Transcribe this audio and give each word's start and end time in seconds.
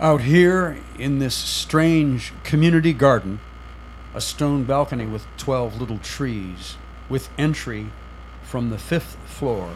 Out 0.00 0.22
here 0.22 0.78
in 0.98 1.18
this 1.18 1.34
strange 1.34 2.32
community 2.44 2.92
garden, 2.92 3.40
a 4.14 4.20
stone 4.20 4.64
balcony 4.64 5.06
with 5.06 5.26
12 5.38 5.80
little 5.80 5.98
trees, 5.98 6.76
with 7.08 7.30
entry 7.38 7.86
from 8.42 8.70
the 8.70 8.78
fifth 8.78 9.16
floor 9.26 9.70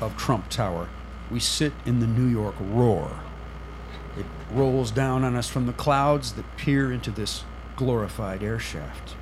of 0.00 0.16
Trump 0.16 0.48
Tower, 0.48 0.88
we 1.30 1.40
sit 1.40 1.72
in 1.84 2.00
the 2.00 2.06
New 2.06 2.26
York 2.26 2.54
roar. 2.60 3.10
It 4.16 4.26
rolls 4.52 4.90
down 4.90 5.24
on 5.24 5.34
us 5.34 5.48
from 5.48 5.66
the 5.66 5.72
clouds 5.72 6.32
that 6.34 6.56
peer 6.56 6.92
into 6.92 7.10
this 7.10 7.44
glorified 7.76 8.42
air 8.42 8.58
shaft. 8.58 9.16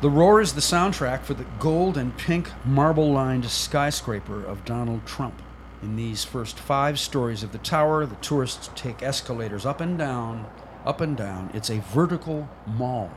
The 0.00 0.10
roar 0.10 0.40
is 0.40 0.54
the 0.54 0.60
soundtrack 0.60 1.22
for 1.22 1.34
the 1.34 1.46
gold 1.60 1.96
and 1.96 2.16
pink 2.16 2.50
marble 2.64 3.12
lined 3.12 3.48
skyscraper 3.48 4.44
of 4.44 4.64
Donald 4.64 5.06
Trump. 5.06 5.40
In 5.82 5.96
these 5.96 6.22
first 6.22 6.60
five 6.60 7.00
stories 7.00 7.42
of 7.42 7.50
the 7.50 7.58
tower, 7.58 8.06
the 8.06 8.14
tourists 8.16 8.70
take 8.76 9.02
escalators 9.02 9.66
up 9.66 9.80
and 9.80 9.98
down, 9.98 10.46
up 10.84 11.00
and 11.00 11.16
down. 11.16 11.50
It's 11.52 11.70
a 11.70 11.80
vertical 11.80 12.48
mall. 12.66 13.10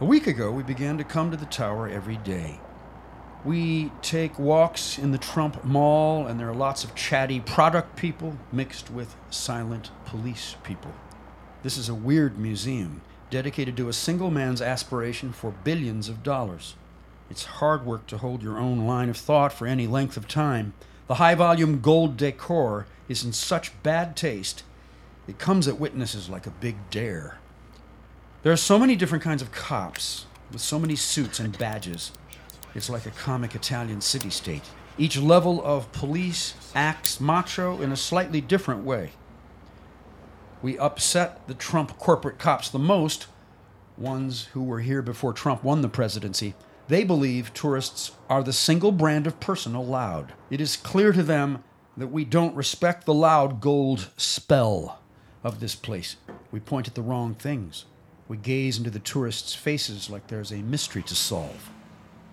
A 0.00 0.06
week 0.06 0.26
ago, 0.26 0.50
we 0.50 0.62
began 0.62 0.96
to 0.96 1.04
come 1.04 1.30
to 1.30 1.36
the 1.36 1.44
tower 1.44 1.86
every 1.86 2.16
day. 2.16 2.58
We 3.44 3.92
take 4.00 4.38
walks 4.38 4.98
in 4.98 5.12
the 5.12 5.18
Trump 5.18 5.62
Mall, 5.62 6.26
and 6.26 6.40
there 6.40 6.48
are 6.48 6.54
lots 6.54 6.84
of 6.84 6.94
chatty 6.94 7.40
product 7.40 7.96
people 7.96 8.38
mixed 8.50 8.90
with 8.90 9.14
silent 9.28 9.90
police 10.06 10.56
people. 10.62 10.94
This 11.62 11.76
is 11.76 11.90
a 11.90 11.94
weird 11.94 12.38
museum 12.38 13.02
dedicated 13.28 13.76
to 13.76 13.90
a 13.90 13.92
single 13.92 14.30
man's 14.30 14.62
aspiration 14.62 15.32
for 15.32 15.50
billions 15.50 16.08
of 16.08 16.22
dollars. 16.22 16.76
It's 17.28 17.44
hard 17.44 17.84
work 17.84 18.06
to 18.06 18.18
hold 18.18 18.42
your 18.42 18.58
own 18.58 18.86
line 18.86 19.10
of 19.10 19.18
thought 19.18 19.52
for 19.52 19.66
any 19.66 19.86
length 19.86 20.16
of 20.16 20.26
time. 20.26 20.72
The 21.10 21.16
high 21.16 21.34
volume 21.34 21.80
gold 21.80 22.16
decor 22.16 22.86
is 23.08 23.24
in 23.24 23.32
such 23.32 23.72
bad 23.82 24.16
taste, 24.16 24.62
it 25.26 25.40
comes 25.40 25.66
at 25.66 25.80
witnesses 25.80 26.28
like 26.28 26.46
a 26.46 26.52
big 26.52 26.76
dare. 26.88 27.38
There 28.44 28.52
are 28.52 28.56
so 28.56 28.78
many 28.78 28.94
different 28.94 29.24
kinds 29.24 29.42
of 29.42 29.50
cops 29.50 30.26
with 30.52 30.60
so 30.60 30.78
many 30.78 30.94
suits 30.94 31.40
and 31.40 31.58
badges. 31.58 32.12
It's 32.76 32.88
like 32.88 33.06
a 33.06 33.10
comic 33.10 33.56
Italian 33.56 34.00
city 34.02 34.30
state. 34.30 34.62
Each 34.98 35.16
level 35.18 35.60
of 35.64 35.90
police 35.90 36.54
acts 36.76 37.20
macho 37.20 37.82
in 37.82 37.90
a 37.90 37.96
slightly 37.96 38.40
different 38.40 38.84
way. 38.84 39.10
We 40.62 40.78
upset 40.78 41.44
the 41.48 41.54
Trump 41.54 41.98
corporate 41.98 42.38
cops 42.38 42.70
the 42.70 42.78
most, 42.78 43.26
ones 43.98 44.44
who 44.52 44.62
were 44.62 44.78
here 44.78 45.02
before 45.02 45.32
Trump 45.32 45.64
won 45.64 45.82
the 45.82 45.88
presidency. 45.88 46.54
They 46.90 47.04
believe 47.04 47.54
tourists 47.54 48.10
are 48.28 48.42
the 48.42 48.52
single 48.52 48.90
brand 48.90 49.28
of 49.28 49.38
person 49.38 49.76
allowed. 49.76 50.32
It 50.50 50.60
is 50.60 50.76
clear 50.76 51.12
to 51.12 51.22
them 51.22 51.62
that 51.96 52.08
we 52.08 52.24
don't 52.24 52.56
respect 52.56 53.06
the 53.06 53.14
loud 53.14 53.60
gold 53.60 54.10
spell 54.16 54.98
of 55.44 55.60
this 55.60 55.76
place. 55.76 56.16
We 56.50 56.58
point 56.58 56.88
at 56.88 56.96
the 56.96 57.02
wrong 57.02 57.36
things. 57.36 57.84
We 58.26 58.38
gaze 58.38 58.76
into 58.76 58.90
the 58.90 58.98
tourists' 58.98 59.54
faces 59.54 60.10
like 60.10 60.26
there's 60.26 60.50
a 60.50 60.62
mystery 60.62 61.04
to 61.04 61.14
solve. 61.14 61.70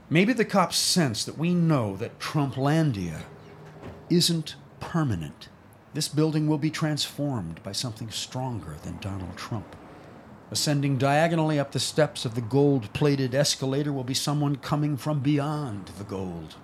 Maybe 0.09 0.33
the 0.33 0.43
cops 0.43 0.77
sense 0.77 1.23
that 1.23 1.37
we 1.37 1.53
know 1.53 1.95
that 1.97 2.17
Trumplandia 2.17 3.25
isn't 4.09 4.55
permanent. 4.79 5.49
This 5.93 6.07
building 6.07 6.47
will 6.47 6.57
be 6.57 6.71
transformed 6.71 7.61
by 7.61 7.73
something 7.73 8.09
stronger 8.09 8.77
than 8.81 8.97
Donald 9.01 9.37
Trump. 9.37 9.75
Ascending 10.49 10.97
diagonally 10.97 11.59
up 11.59 11.73
the 11.73 11.79
steps 11.79 12.23
of 12.23 12.33
the 12.33 12.41
gold 12.41 12.93
plated 12.93 13.35
escalator 13.35 13.91
will 13.91 14.05
be 14.05 14.13
someone 14.13 14.55
coming 14.55 14.95
from 14.95 15.19
beyond 15.19 15.87
the 15.97 16.05
gold. 16.05 16.55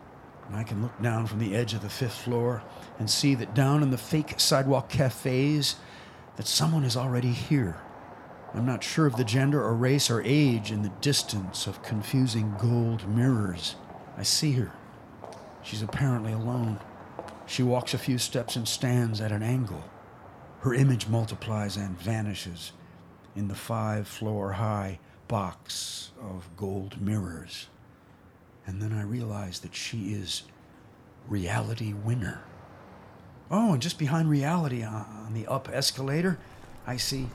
And 0.48 0.56
I 0.56 0.64
can 0.64 0.81
look 0.81 1.02
down 1.02 1.28
from 1.28 1.39
the 1.39 1.53
edge 1.53 1.73
of 1.73 1.81
the 1.81 1.89
fifth 1.89 2.16
floor 2.16 2.64
and 2.98 3.09
see 3.09 3.36
that 3.36 3.54
down 3.54 3.84
in 3.84 3.92
the 3.92 3.98
fake 3.98 4.39
sidewalk 4.39 4.88
cafes 4.88 5.76
that 6.38 6.48
someone 6.48 6.86
is 6.86 6.95
already 6.95 7.31
here. 7.31 7.78
I'm 8.54 8.66
not 8.66 8.84
sure 8.86 9.06
of 9.06 9.17
the 9.17 9.23
gender 9.26 9.61
or 9.61 9.73
race 9.73 10.09
or 10.09 10.22
age 10.23 10.72
in 10.72 10.84
the 10.84 10.94
distance 11.02 11.67
of 11.67 11.84
confusing 11.84 12.56
gold 12.61 13.05
mirrors. 13.10 13.76
I 14.17 14.23
see 14.23 14.54
her. 14.54 14.72
She's 15.61 15.82
apparently 15.82 16.32
alone. 16.32 16.80
She 17.48 17.64
walks 17.64 17.93
a 17.93 17.98
few 17.98 18.17
steps 18.17 18.55
and 18.55 18.66
stands 18.66 19.20
at 19.20 19.33
an 19.33 19.43
angle. 19.43 19.83
Her 20.61 20.73
image 20.73 21.08
multiplies 21.10 21.76
and 21.76 21.99
vanishes 21.99 22.72
in 23.36 23.48
the 23.48 23.55
five 23.55 24.08
floor 24.08 24.54
high 24.54 24.99
box 25.27 26.11
of 26.21 26.49
gold 26.58 27.02
mirrors. 27.02 27.67
And 28.66 28.82
then 28.82 28.94
I 28.94 29.04
realize 29.04 29.60
that 29.60 29.76
she 29.76 30.14
is 30.14 30.44
Reality 31.27 31.93
Winner. 31.93 32.42
Oh, 33.52 33.73
and 33.73 33.82
just 33.82 33.99
behind 33.99 34.30
Reality 34.30 34.83
uh, 34.83 34.89
on 34.89 35.33
the 35.33 35.48
up 35.48 35.70
escalator, 35.72 36.39
I 36.88 36.98
see 36.98 37.30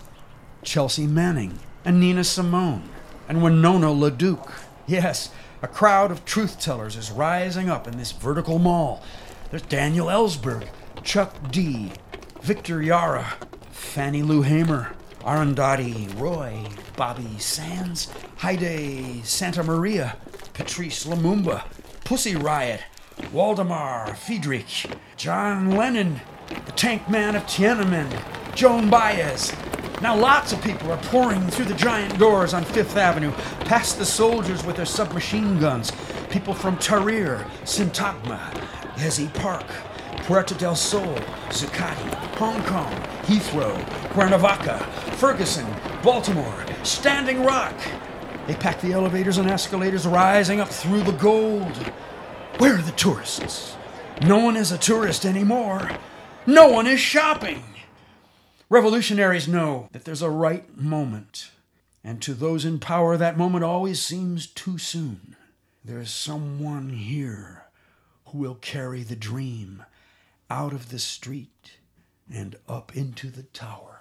Chelsea 0.63 1.07
Manning 1.07 1.59
and 1.85 2.01
Nina 2.01 2.25
Simone 2.25 2.89
and 3.29 3.43
Winona 3.43 3.89
LaDuke. 3.89 4.51
Yes, 4.87 5.31
a 5.63 5.69
crowd 5.69 6.11
of 6.11 6.25
truth 6.25 6.61
tellers 6.61 6.97
is 6.97 7.11
rising 7.11 7.69
up 7.69 7.87
in 7.87 7.99
this 7.99 8.13
vertical 8.13 8.59
mall. 8.59 9.03
There's 9.51 9.63
Daniel 9.63 10.07
Ellsberg, 10.07 10.69
Chuck 11.03 11.51
D, 11.51 11.93
Víctor 12.41 12.85
Jara, 12.85 13.35
Fannie 13.71 14.23
Lou 14.23 14.43
Hamer, 14.43 14.93
Arundhati 15.29 16.19
Roy, 16.19 16.65
Bobby 16.97 17.39
Sands, 17.39 18.07
Haydée 18.39 19.21
Santamaría, 19.21 20.17
Patrice 20.55 21.05
Lumumba, 21.05 21.65
Pussy 22.03 22.35
Riot, 22.35 22.81
Waldemar 23.31 24.17
Friedrich, 24.17 24.87
John 25.19 25.73
Lennon, 25.73 26.23
the 26.65 26.73
Tank 26.73 27.11
Man 27.11 27.37
of 27.37 27.43
Tiananmen, 27.43 28.11
Joan 28.55 28.89
Baez. 28.89 29.53
Now 30.01 30.17
lots 30.17 30.55
of 30.55 30.63
people 30.63 30.91
are 30.91 31.03
pouring 31.03 31.47
through 31.51 31.67
the 31.67 31.75
giant 31.75 32.19
doors 32.19 32.55
on 32.55 32.65
Fifth 32.65 32.97
Avenue, 32.97 33.33
past 33.67 33.99
the 33.99 34.07
soldiers 34.07 34.65
with 34.65 34.77
their 34.77 34.87
submachine 34.87 35.61
guns, 35.61 35.93
people 36.31 36.55
from 36.55 36.79
Tahrir, 36.79 37.47
Syntagma, 37.65 38.39
Gezi 38.95 39.29
Park, 39.35 39.67
Puerta 40.25 40.55
del 40.55 40.75
Sol, 40.75 41.17
Zuccotti, 41.51 42.15
Hong 42.37 42.63
Kong, 42.65 42.91
Heathrow, 43.25 43.77
Cuernavaca, 44.15 44.87
Ferguson, 45.19 45.67
Baltimore, 46.05 46.65
Standing 46.85 47.43
Rock. 47.43 47.75
They 48.47 48.55
pack 48.55 48.81
the 48.81 48.93
elevators 48.93 49.37
and 49.37 49.51
escalators 49.51 50.07
rising 50.07 50.61
up 50.61 50.69
through 50.69 51.03
the 51.03 51.11
gold. 51.11 51.77
Where 52.59 52.77
are 52.77 52.83
the 52.83 52.93
tourists? 52.93 53.75
No 54.23 54.39
one 54.39 54.57
is 54.57 54.71
a 54.71 54.79
tourist 54.79 55.27
anymore. 55.27 55.91
No 56.47 56.69
one 56.69 56.87
is 56.87 57.01
shopping. 57.01 57.65
Revolutionaries 58.71 59.49
know 59.49 59.89
that 59.91 60.05
there's 60.05 60.23
a 60.23 60.31
right 60.31 60.79
moment, 60.79 61.51
and 62.05 62.23
to 62.23 62.33
those 62.33 62.65
in 62.65 62.79
power, 62.79 63.17
that 63.17 63.37
moment 63.37 63.65
always 63.65 64.01
seems 64.01 64.47
too 64.47 64.79
soon. 64.79 65.35
There 65.85 65.99
is 65.99 66.13
someone 66.13 66.91
here 66.91 67.65
who 68.27 68.39
will 68.39 68.55
carry 68.55 69.03
the 69.03 69.17
dream 69.17 69.83
out 70.49 70.73
of 70.73 70.91
the 70.91 71.01
street 71.01 71.79
and 72.33 72.55
up 72.69 72.97
into 72.97 73.31
the 73.31 73.43
tower. 73.43 73.98